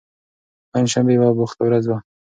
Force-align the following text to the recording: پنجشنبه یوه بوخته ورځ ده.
پنجشنبه 0.71 1.11
یوه 1.15 1.29
بوخته 1.37 1.61
ورځ 1.65 1.83
ده. 1.91 1.97